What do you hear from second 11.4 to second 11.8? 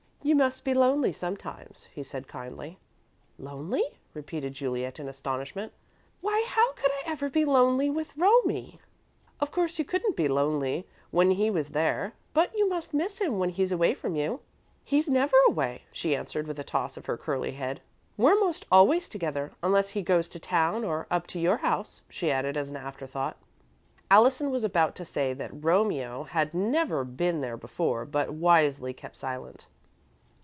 was